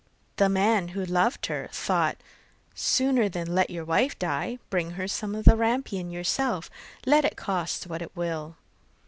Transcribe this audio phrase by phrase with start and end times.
[0.37, 2.17] The man, who loved her, thought:
[2.73, 6.71] 'Sooner than let your wife die, bring her some of the rampion yourself,
[7.05, 8.55] let it cost what it will.